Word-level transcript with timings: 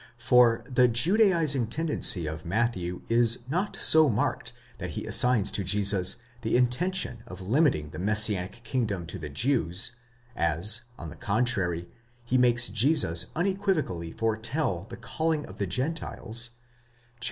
For, 0.17 0.63
as 0.67 0.73
the 0.73 0.87
judaizing 0.87 1.67
tendency 1.67 2.25
of 2.25 2.43
Matthew 2.43 3.03
is 3.07 3.47
not 3.47 3.75
so 3.75 4.09
marked 4.09 4.51
that 4.79 4.89
he 4.97 5.05
assigns 5.05 5.51
to 5.51 5.63
Jesus 5.63 6.15
the 6.41 6.57
intention 6.57 7.21
of 7.27 7.39
limiting 7.39 7.91
the 7.91 7.99
messianic 7.99 8.61
kingdom 8.63 9.05
to 9.05 9.19
the 9.19 9.29
Jews; 9.29 9.91
as, 10.35 10.81
on 10.97 11.09
the 11.09 11.15
contrary, 11.15 11.87
he 12.25 12.39
makes 12.39 12.67
Jesus 12.67 13.27
unequivocally 13.35 14.11
foretell 14.11 14.87
the 14.89 14.97
calling 14.97 15.45
of 15.45 15.57
the 15.59 15.67
Gentiles 15.67 16.49
(viii. 16.49 16.59